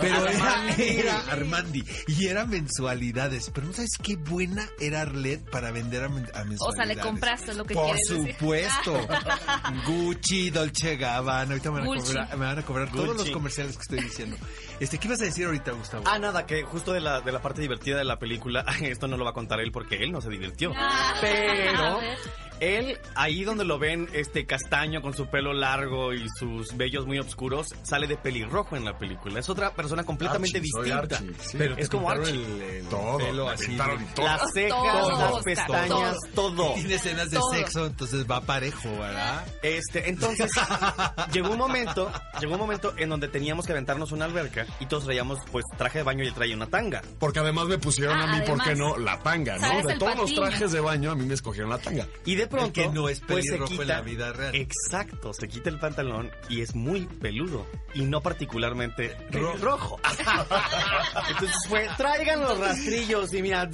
[0.00, 3.50] Pero era, era Armandi y era mensualidades.
[3.52, 6.60] Pero no sabes qué buena era Arlette para vender a, men- a mensualidades.
[6.60, 8.32] O sea, le compraste lo que Por quieres decir.
[8.34, 9.08] supuesto.
[9.86, 11.50] Gucci, Dolce Gabbana.
[11.52, 12.06] Ahorita me van a Gucci.
[12.06, 14.36] cobrar, me van a cobrar todos los comerciales que estoy diciendo.
[14.78, 16.04] Este, ¿qué ibas a decir ahorita, Gustavo?
[16.06, 19.16] Ah, nada, que justo de la, de la parte divertida de la película, esto no
[19.16, 20.72] lo va a contar él porque él no se divirtió.
[20.76, 22.18] Ah, Pero a ver.
[22.60, 27.18] Él, ahí donde lo ven, este castaño con su pelo largo y sus vellos muy
[27.18, 29.40] oscuros, sale de pelirrojo en la película.
[29.40, 31.16] Es otra persona completamente Archie, soy distinta.
[31.16, 31.56] Archie, sí.
[31.58, 32.30] Pero es como Archie.
[32.32, 33.76] el, el Todo, pelo así.
[33.76, 36.74] Las cejas, Todo, las pestañas, todo.
[36.74, 37.52] Tiene escenas de Todo.
[37.52, 39.46] sexo, entonces va parejo, ¿verdad?
[39.62, 40.50] Este, entonces,
[41.32, 45.04] llegó un momento, llegó un momento en donde teníamos que aventarnos una alberca y todos
[45.04, 47.02] traíamos pues traje de baño y él traía una tanga.
[47.18, 48.96] Porque además me pusieron Ah, a mí, ¿por qué además.
[48.96, 49.04] no?
[49.04, 49.88] La tanga, ¿Sabes ¿no?
[49.90, 52.06] De todos los trajes de baño, a mí me escogieron la tanga.
[52.24, 54.54] Y de pronto, que no es pues se pelirrojo en quita, la vida real.
[54.54, 60.00] Exacto, se quita el pantalón y es muy peludo y no particularmente Ro- rojo.
[61.28, 63.68] Entonces fue, traigan los rastrillos y mira.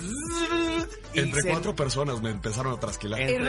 [1.15, 3.21] y Entre se- cuatro personas me empezaron a trasquilar.
[3.21, 3.41] ¿Es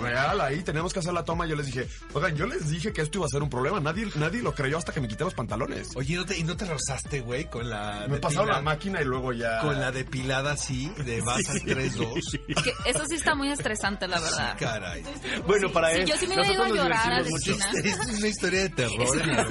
[0.00, 0.40] real?
[0.40, 1.46] ahí teníamos que hacer la toma.
[1.46, 3.80] Yo les dije, oigan, yo les dije que esto iba a ser un problema.
[3.80, 5.90] Nadie, nadie lo creyó hasta que me quité los pantalones.
[5.96, 9.04] Oye, ¿no te, ¿y no te rozaste, güey, con la Me pasaron la máquina y
[9.04, 9.60] luego ya.
[9.60, 12.62] Con la depilada así, de al 3-2?
[12.62, 14.45] Que eso sí está muy estresante, la verdad.
[14.54, 15.02] Caray.
[15.46, 16.06] Bueno, para Sí, él.
[16.06, 18.08] yo sí me a nosotros nos llorar a divertimos mucho.
[18.08, 19.46] es una historia de terror en la.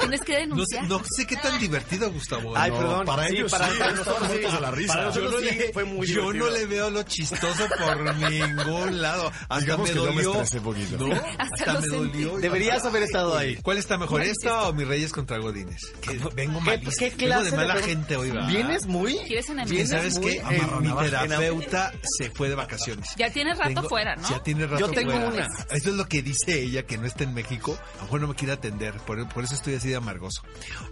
[0.00, 0.84] Tienes que No sé, denunciar.
[0.88, 2.56] no sé qué tan divertido, Gustavo.
[2.56, 3.06] Ay, No, perdón.
[3.06, 4.38] para sí, ellos para, sí, para nosotros sí.
[4.38, 4.92] de la risa.
[4.94, 8.14] Para Yo, nosotros no sí le, fue muy yo no le veo lo chistoso por
[8.30, 9.32] ningún lado.
[9.48, 10.62] Hasta Digamos me que yo me dolió.
[10.62, 10.96] poquito.
[11.08, 11.14] ¿No?
[11.38, 12.22] Hasta me sentí.
[12.22, 12.38] dolió.
[12.38, 13.56] Deberías haber estado ahí.
[13.62, 15.80] ¿Cuál está mejor, esta o mis Reyes contra Godines?
[16.00, 16.92] Que vengo ¿Qué, malísimo.
[16.98, 18.48] qué Vengo clase de mala gente hoy, ¿verdad?
[18.48, 19.16] Vienes muy.
[19.26, 19.88] ¿Quieres enemigos?
[19.88, 20.42] Sabes muy que
[20.80, 23.08] mi terapeuta se fue de vacaciones.
[23.16, 24.27] Ya tienes rato fuera, ¿no?
[24.30, 25.28] Ya tiene rato Yo tengo fuera.
[25.28, 25.46] una.
[25.70, 27.78] Eso es lo que dice ella, que no está en México.
[27.94, 30.42] A lo mejor no me quiere atender, por, por eso estoy así de amargoso.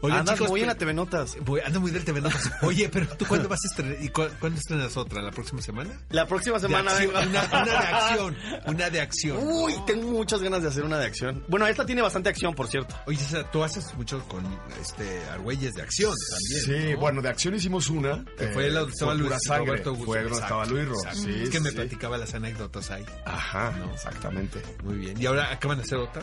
[0.01, 1.37] Oigan, Andas chicos, muy en la TV Notas.
[1.43, 2.51] Voy, ando muy del TV Notas.
[2.63, 4.03] Oye, pero ¿tú cuándo vas a estrenar?
[4.03, 5.23] ¿Y cu- cuándo estrenas otra?
[5.23, 5.91] ¿La próxima semana?
[6.11, 7.29] La próxima De semana acción, vengo.
[7.31, 8.37] una, una de acción.
[8.67, 9.39] Una de acción.
[9.41, 11.45] Uy, tengo muchas ganas de hacer una de acción.
[11.49, 12.95] Bueno, esta tiene bastante acción, por cierto.
[13.07, 14.45] Oye, César, tú haces mucho con
[14.81, 16.87] este Argüelles de acción también.
[16.89, 17.01] Sí, ¿no?
[17.01, 18.25] bueno, de acción hicimos una.
[18.39, 19.49] Que fue la donde estaba fue Luis.
[19.49, 20.07] Roberto Guzmán.
[20.07, 20.95] Fue donde estaba Luis Ro.
[20.97, 21.21] Exacto.
[21.21, 21.77] Sí, es que me sí.
[21.77, 23.05] platicaba las anécdotas ahí.
[23.27, 23.93] Ajá, ¿No?
[23.93, 24.63] exactamente.
[24.85, 25.21] Muy bien.
[25.21, 26.23] ¿Y ahora acaban de hacer otra?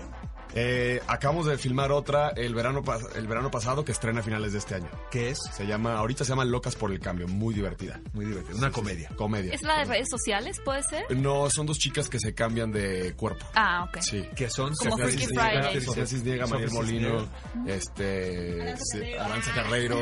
[0.56, 2.84] Eh, acabamos de filmar otra el verano,
[3.16, 4.90] el verano pasado que estrena a finales de este año.
[5.10, 5.40] ¿Qué es?
[5.52, 8.00] Se llama, ahorita se llama Locas por el Cambio, muy divertida.
[8.14, 8.58] Muy divertido.
[8.58, 9.10] Una comedia.
[9.16, 9.54] Comedia.
[9.54, 11.04] ¿Es la de redes sociales, puede ser?
[11.18, 13.46] No, son dos chicas que se cambian de cuerpo.
[13.56, 13.98] Ah, ok.
[14.02, 14.30] Sí.
[14.36, 15.82] Que son Como Sofía Freaky Cisniega, Friday.
[15.82, 17.28] Sofía Cisniega, María Sofía Molino,
[17.68, 18.76] este,
[19.20, 19.98] Aranza Carreiro,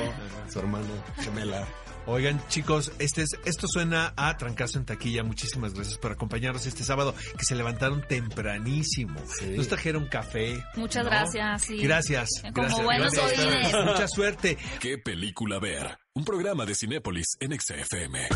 [0.51, 0.85] su hermana
[1.21, 1.65] gemela.
[2.05, 5.23] Oigan, chicos, este es, esto suena a trancazo en taquilla.
[5.23, 9.19] Muchísimas gracias por acompañarnos este sábado, que se levantaron tempranísimo.
[9.39, 9.51] Sí.
[9.57, 10.63] Nos trajeron café.
[10.75, 11.77] Muchas gracias, sí.
[11.77, 12.29] Gracias.
[12.53, 13.45] Como gracias, buenos gracias.
[13.45, 13.85] oídos.
[13.85, 14.57] Mucha suerte.
[14.79, 15.97] ¿Qué película ver?
[16.13, 18.27] Un programa de Cinépolis en XFM.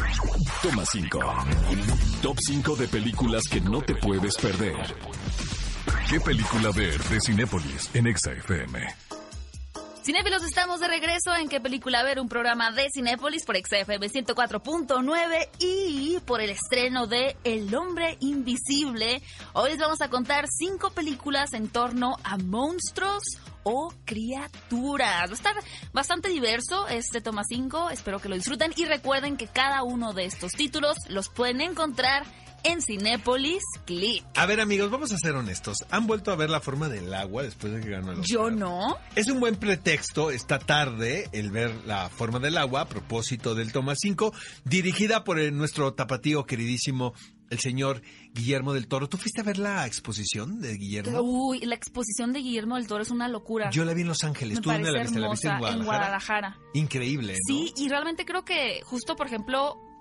[0.62, 1.20] Toma 5.
[2.22, 4.76] Top 5 de películas que no te puedes perder.
[6.10, 9.05] ¿Qué película ver de Cinépolis en XFM?
[10.06, 15.50] Cinéfilos, estamos de regreso en qué película ver, un programa de Cinépolis por XFM 104.9
[15.58, 19.24] y por el estreno de El hombre invisible.
[19.54, 23.24] Hoy les vamos a contar cinco películas en torno a monstruos
[23.64, 25.28] o criaturas.
[25.28, 25.56] Va a estar
[25.92, 30.26] bastante diverso este toma 5, espero que lo disfruten y recuerden que cada uno de
[30.26, 32.45] estos títulos los pueden encontrar en
[32.82, 34.24] Cinépolis Click.
[34.36, 35.78] A ver, amigos, vamos a ser honestos.
[35.92, 38.26] ¿Han vuelto a ver la forma del agua después de que ganó el Oscar?
[38.28, 38.98] Yo no.
[39.16, 43.72] Es un buen pretexto esta tarde el ver la forma del agua a propósito del
[43.72, 47.14] toma 5, dirigida por el- nuestro tapatío queridísimo,
[47.52, 48.02] el señor
[48.34, 49.08] Guillermo del Toro.
[49.08, 51.22] ¿Tú fuiste a ver la exposición de Guillermo?
[51.22, 53.70] Uy, la exposición de Guillermo del Toro es una locura.
[53.70, 54.58] Yo la vi en Los Ángeles.
[54.58, 54.70] Me ¿Tú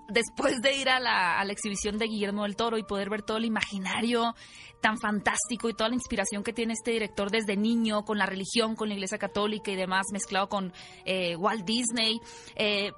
[0.09, 3.21] después de ir a la, a la exhibición de Guillermo del Toro y poder ver
[3.21, 4.35] todo el imaginario
[4.81, 8.75] tan fantástico y toda la inspiración que tiene este director desde niño con la religión,
[8.75, 10.73] con la Iglesia Católica y demás, mezclado con
[11.05, 12.19] eh, Walt Disney,
[12.55, 12.91] eh, eh,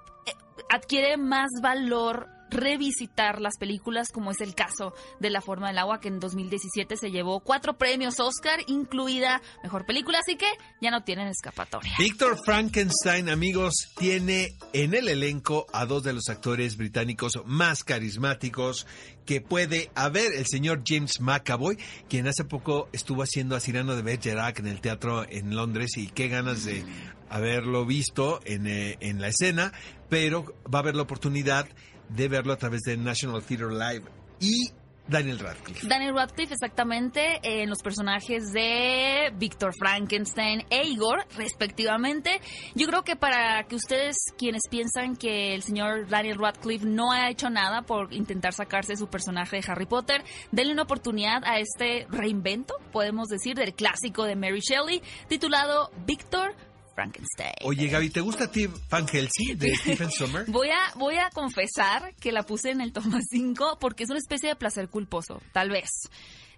[0.70, 6.00] adquiere más valor revisitar las películas como es el caso de La Forma del Agua
[6.00, 10.48] que en 2017 se llevó cuatro premios Oscar incluida Mejor Película así que
[10.82, 11.94] ya no tienen escapatoria.
[11.98, 18.88] Víctor Frankenstein, amigos, tiene en el elenco a dos de los actores británicos más carismáticos
[19.26, 24.02] que puede haber, el señor James McAvoy, quien hace poco estuvo haciendo a Cyrano de
[24.02, 26.84] Bergerac en el teatro en Londres y qué ganas de
[27.30, 29.74] haberlo visto en, eh, en la escena,
[30.10, 31.68] pero va a haber la oportunidad
[32.10, 34.06] de verlo a través de National Theatre Live
[34.40, 34.72] y
[35.08, 35.88] Daniel Radcliffe.
[35.88, 42.42] Daniel Radcliffe exactamente en los personajes de Víctor Frankenstein e Igor respectivamente.
[42.76, 47.30] Yo creo que para que ustedes quienes piensan que el señor Daniel Radcliffe no ha
[47.30, 52.06] hecho nada por intentar sacarse su personaje de Harry Potter, denle una oportunidad a este
[52.10, 56.54] reinvento, podemos decir, del clásico de Mary Shelley titulado Víctor
[56.98, 57.54] Frankenstein.
[57.64, 60.46] Oye, Gaby, ¿te gusta a ti Van Helsing de Stephen Sommer?
[60.48, 64.18] Voy a, voy a confesar que la puse en el toma 5 porque es una
[64.18, 65.90] especie de placer culposo, tal vez.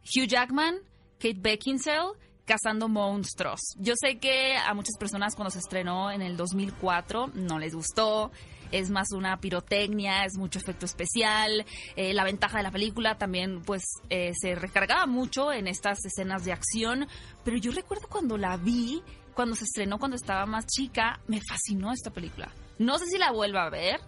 [0.06, 0.78] Hugh Jackman,
[1.20, 2.14] Kate Beckinsale,
[2.46, 3.60] cazando monstruos.
[3.80, 8.32] Yo sé que a muchas personas cuando se estrenó en el 2004 no les gustó.
[8.72, 11.66] Es más una pirotecnia, es mucho efecto especial.
[11.98, 16.46] Eh, la ventaja de la película también, pues, eh, se recargaba mucho en estas escenas
[16.46, 17.08] de acción.
[17.44, 19.02] Pero yo recuerdo cuando la vi,
[19.34, 22.52] cuando se estrenó, cuando estaba más chica, me fascinó esta película.
[22.78, 24.00] No sé si la vuelva a ver.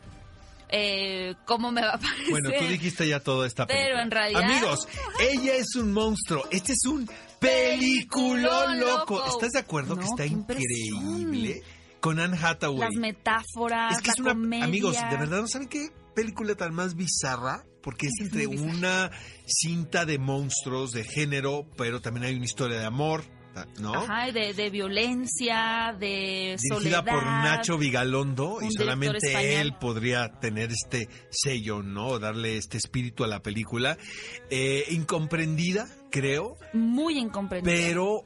[0.73, 2.29] Eh, ¿Cómo me va a parecer?
[2.29, 4.03] Bueno, tú dijiste ya todo esta Pero película.
[4.03, 4.87] en realidad- Amigos,
[5.19, 6.45] ella es un monstruo.
[6.49, 9.15] Este es un peliculón loco.
[9.17, 9.27] loco.
[9.27, 11.61] ¿Estás de acuerdo que está increíble?
[11.99, 12.79] Con Anne Hathaway.
[12.79, 14.29] Las metáforas, es que la es una.
[14.31, 14.63] comedia.
[14.65, 17.63] Amigos, de verdad, ¿no saben qué película tan más bizarra?
[17.83, 19.11] Porque es entre una
[19.45, 23.23] cinta de monstruos de género, pero también hay una historia de amor,
[23.79, 23.93] ¿no?
[23.93, 27.05] Ajá, de, de violencia, de Dirigida soledad.
[27.05, 32.19] por Nacho Vigalondo y solamente él podría tener este sello, ¿no?
[32.19, 33.97] Darle este espíritu a la película.
[34.49, 37.73] Eh, incomprendida, creo, Muy incomprendida.
[37.73, 38.23] pero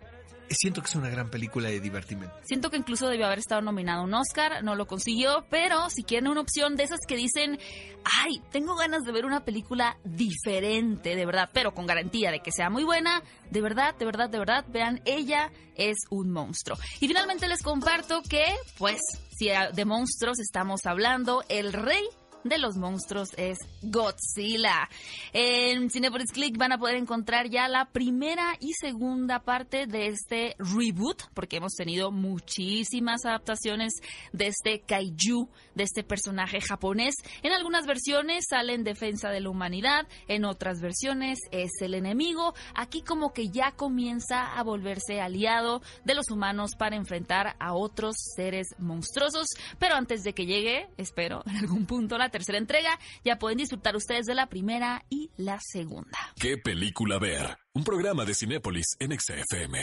[0.49, 2.35] siento que es una gran película de divertimento.
[2.43, 6.03] Siento que incluso debió haber estado nominado a un Oscar, no lo consiguió, pero si
[6.03, 7.59] quieren una opción de esas que dicen,
[8.03, 12.51] ay, tengo ganas de ver una película diferente, de verdad, pero con garantía de que
[12.51, 16.77] sea muy buena, de verdad, de verdad, de verdad, vean, ella es un monstruo.
[16.99, 18.45] Y finalmente les comparto que,
[18.77, 18.99] pues,
[19.37, 22.03] si de monstruos estamos hablando, el rey
[22.45, 24.87] de los monstruos es Godzilla.
[25.33, 30.55] En Cinepolis Click van a poder encontrar ya la primera y segunda parte de este
[30.59, 33.93] reboot, porque hemos tenido muchísimas adaptaciones
[34.31, 37.15] de este kaiju, de este personaje japonés.
[37.41, 42.53] En algunas versiones sale en defensa de la humanidad, en otras versiones es el enemigo.
[42.75, 48.15] Aquí como que ya comienza a volverse aliado de los humanos para enfrentar a otros
[48.35, 49.47] seres monstruosos.
[49.79, 53.95] Pero antes de que llegue, espero, en algún punto la tercera entrega, ya pueden disfrutar
[53.95, 56.17] ustedes de la primera y la segunda.
[56.37, 57.57] ¿Qué película ver?
[57.73, 59.79] Un programa de Cinépolis en XFM.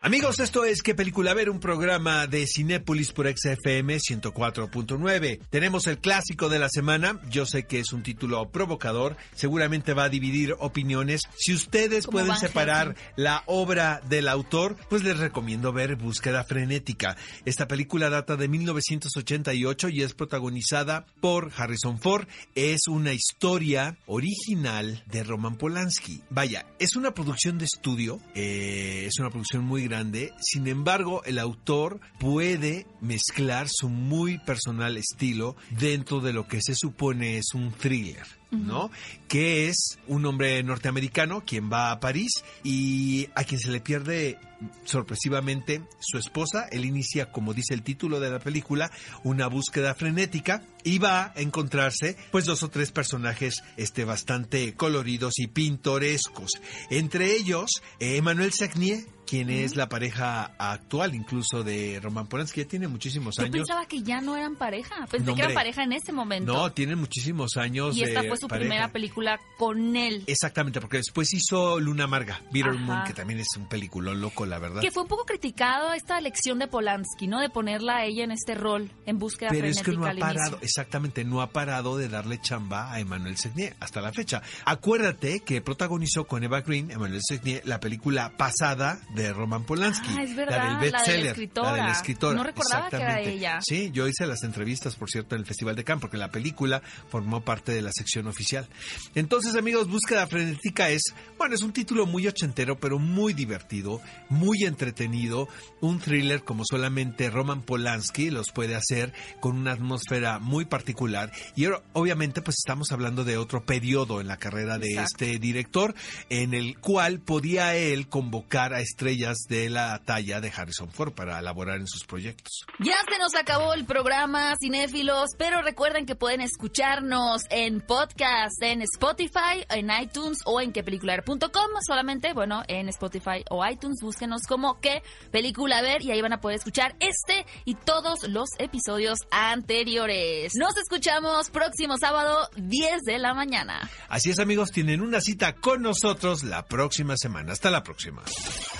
[0.00, 1.50] Amigos, esto es ¿Qué película ver?
[1.50, 5.40] Un programa de Cinépolis por XFM 104.9.
[5.50, 7.20] Tenemos el clásico de la semana.
[7.28, 9.16] Yo sé que es un título provocador.
[9.34, 11.22] Seguramente va a dividir opiniones.
[11.36, 13.12] Si ustedes pueden separar Helsing.
[13.16, 17.16] la obra del autor, pues les recomiendo ver Búsqueda Frenética.
[17.44, 22.28] Esta película data de 1988 y es protagonizada por Harrison Ford.
[22.54, 26.22] Es una historia original de Roman Polanski.
[26.30, 30.32] Vaya, es una producción de estudio, eh, es una producción muy grande.
[30.40, 36.74] Sin embargo, el autor puede mezclar su muy personal estilo dentro de lo que se
[36.74, 38.38] supone es un thriller.
[38.50, 38.90] ¿no?
[39.28, 44.38] Que es un hombre norteamericano quien va a París y a quien se le pierde
[44.84, 46.66] sorpresivamente su esposa.
[46.70, 48.90] Él inicia, como dice el título de la película,
[49.22, 55.38] una búsqueda frenética y va a encontrarse pues dos o tres personajes este, bastante coloridos
[55.38, 56.52] y pintorescos.
[56.90, 57.70] Entre ellos,
[58.00, 63.42] Emmanuel Sagnier, quien es la pareja actual incluso de Roman Polanski, ya tiene muchísimos Yo
[63.42, 63.56] años.
[63.56, 65.06] pensaba que ya no eran pareja.
[65.10, 66.52] Pensé No, que eran pareja en ese momento.
[66.52, 67.96] No, tienen muchísimos años.
[67.96, 68.68] y esta de fue su pareja.
[68.68, 70.24] primera película con él.
[70.26, 72.80] Exactamente, porque después hizo Luna Amarga, Bitter Ajá.
[72.80, 74.80] Moon, que también es un peliculón loco, la verdad.
[74.80, 77.40] Que fue un poco criticado esta elección de Polanski, ¿no?
[77.40, 80.50] De ponerla a ella en este rol, en búsqueda Pero es que no ha parado,
[80.52, 80.58] inicio.
[80.62, 84.42] exactamente, no ha parado de darle chamba a Emmanuel Segnier hasta la fecha.
[84.64, 90.08] Acuérdate que protagonizó con Eva Green, Emmanuel Segnier, la película pasada de Roman Polanski.
[90.16, 91.52] Ah, es verdad, la del de bestseller.
[91.54, 92.36] La de la escritora.
[92.36, 93.58] No recordaba que era ella.
[93.62, 96.82] Sí, yo hice las entrevistas, por cierto, en el Festival de Cannes, porque la película
[97.08, 98.68] formó parte de la sección oficial.
[99.14, 101.02] Entonces, amigos, Búsqueda Frenética es,
[101.36, 105.48] bueno, es un título muy ochentero, pero muy divertido, muy entretenido,
[105.80, 111.32] un thriller como solamente Roman Polanski los puede hacer, con una atmósfera muy particular.
[111.56, 115.24] Y ahora, obviamente, pues estamos hablando de otro periodo en la carrera de Exacto.
[115.24, 115.94] este director,
[116.28, 119.07] en el cual podía él convocar a estrellas
[119.48, 122.66] de la talla de Harrison Ford para elaborar en sus proyectos.
[122.78, 128.82] Ya se nos acabó el programa, cinéfilos, pero recuerden que pueden escucharnos en podcast, en
[128.82, 131.70] Spotify, en iTunes o en quepelicular.com.
[131.86, 136.40] Solamente, bueno, en Spotify o iTunes, búsquenos como qué película ver y ahí van a
[136.42, 140.52] poder escuchar este y todos los episodios anteriores.
[140.54, 143.88] Nos escuchamos próximo sábado, 10 de la mañana.
[144.10, 147.52] Así es, amigos, tienen una cita con nosotros la próxima semana.
[147.52, 148.22] Hasta la próxima.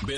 [0.02, 0.17] Ve